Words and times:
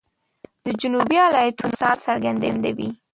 د 0.65 0.65
جنوبي 0.81 1.17
ایالاتونو 1.21 1.67
مثال 1.73 1.95
څرګندوي. 2.05 2.89